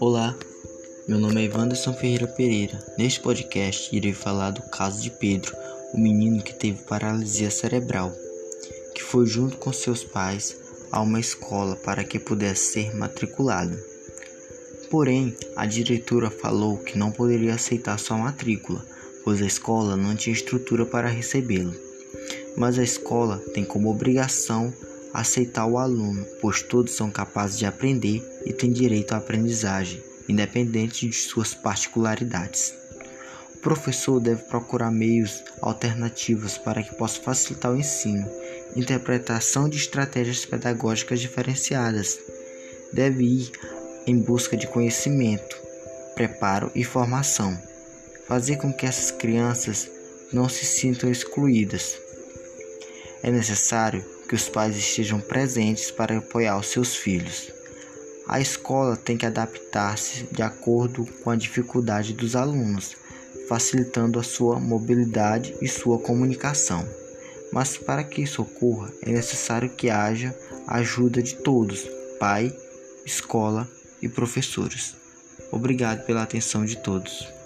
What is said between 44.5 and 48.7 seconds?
de conhecimento, preparo e formação. Fazer